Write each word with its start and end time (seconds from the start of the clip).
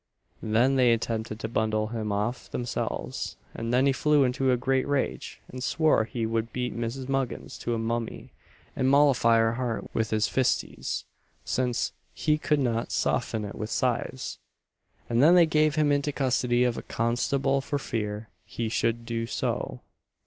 Then 0.41 0.77
they 0.77 0.93
attempted 0.93 1.39
to 1.41 1.47
bundle 1.47 1.89
him 1.89 2.11
off 2.11 2.49
themselves, 2.49 3.37
and 3.53 3.71
then 3.71 3.85
he 3.85 3.91
flew 3.93 4.23
into 4.23 4.51
a 4.51 4.57
great 4.57 4.87
rage, 4.87 5.39
and 5.47 5.63
swore 5.63 6.05
he 6.05 6.25
would 6.25 6.51
beat 6.51 6.75
Mrs. 6.75 7.07
Muggins 7.07 7.55
to 7.59 7.75
a 7.75 7.77
mummy 7.77 8.31
and 8.75 8.89
mollify 8.89 9.37
her 9.37 9.53
heart 9.53 9.87
with 9.93 10.09
his 10.09 10.27
fistes, 10.27 11.05
since 11.45 11.91
he 12.15 12.39
could 12.39 12.59
not 12.59 12.91
soften 12.91 13.45
it 13.45 13.53
with 13.53 13.69
sighs; 13.69 14.39
and 15.07 15.21
then 15.21 15.35
they 15.35 15.45
gave 15.45 15.75
him 15.75 15.91
into 15.91 16.11
custody 16.11 16.63
of 16.63 16.79
a 16.79 16.81
constable 16.81 17.61
for 17.61 17.77
fear 17.77 18.27
he 18.43 18.69
should 18.69 19.05
do 19.05 19.27
so. 19.27 19.81